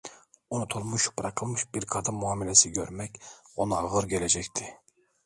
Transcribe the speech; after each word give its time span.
Unutulmuş, 0.49 1.17
bırakılmış 1.17 1.73
bir 1.75 1.81
kadın 1.85 2.15
muamelesi 2.15 2.71
görmek 2.71 3.21
ona 3.55 3.77
ağır 3.77 4.03
gelecekti. 4.03 4.77